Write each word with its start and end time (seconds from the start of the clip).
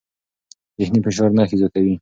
ذهني 0.81 0.99
فشار 1.05 1.29
نښې 1.37 1.55
زیاتوي. 1.61 1.89